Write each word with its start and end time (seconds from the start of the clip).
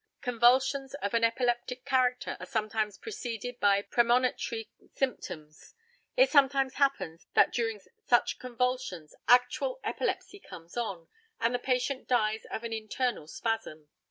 Convulsions 0.21 0.95
of 0.95 1.13
an 1.13 1.23
epileptic 1.23 1.85
character 1.85 2.35
are 2.39 2.45
sometimes 2.47 2.97
preceded 2.97 3.59
by 3.59 3.83
premonitory 3.83 4.67
symptoms. 4.95 5.75
It 6.17 6.31
sometimes 6.31 6.73
happens 6.73 7.27
that 7.35 7.53
during 7.53 7.79
such 8.07 8.39
convulsions 8.39 9.13
actual 9.27 9.79
epilepsy 9.83 10.39
comes 10.39 10.75
on, 10.75 11.07
and 11.39 11.53
the 11.53 11.59
patient 11.59 12.07
dies 12.07 12.45
of 12.45 12.63
an 12.63 12.73
internal 12.73 13.27
spasm. 13.27 13.89